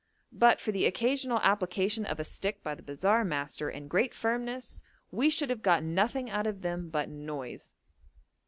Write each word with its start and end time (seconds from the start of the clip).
But 0.33 0.59
for 0.59 0.71
the 0.71 0.87
occasional 0.87 1.37
application 1.41 2.07
of 2.07 2.19
a 2.19 2.23
stick 2.23 2.63
by 2.63 2.73
the 2.73 2.81
bazaar 2.81 3.23
master 3.23 3.69
and 3.69 3.87
great 3.87 4.15
firmness, 4.15 4.81
we 5.11 5.29
should 5.29 5.51
have 5.51 5.61
got 5.61 5.83
nothing 5.83 6.27
out 6.27 6.47
of 6.47 6.63
them 6.63 6.89
but 6.89 7.07
noise. 7.07 7.75